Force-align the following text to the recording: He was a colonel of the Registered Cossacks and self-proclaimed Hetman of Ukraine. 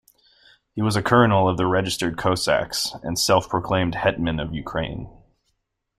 He 0.73 0.81
was 0.81 0.95
a 0.95 1.03
colonel 1.03 1.47
of 1.47 1.57
the 1.57 1.67
Registered 1.67 2.17
Cossacks 2.17 2.95
and 3.03 3.19
self-proclaimed 3.19 3.93
Hetman 3.93 4.39
of 4.39 4.51
Ukraine. 4.51 5.11